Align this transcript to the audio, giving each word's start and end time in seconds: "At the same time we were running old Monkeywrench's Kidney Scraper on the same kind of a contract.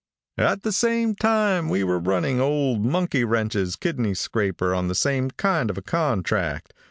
"At 0.39 0.63
the 0.63 0.71
same 0.71 1.13
time 1.13 1.69
we 1.69 1.83
were 1.83 1.99
running 1.99 2.41
old 2.41 2.83
Monkeywrench's 2.83 3.75
Kidney 3.75 4.15
Scraper 4.15 4.73
on 4.73 4.87
the 4.87 4.95
same 4.95 5.29
kind 5.29 5.69
of 5.69 5.77
a 5.77 5.83
contract. 5.83 6.73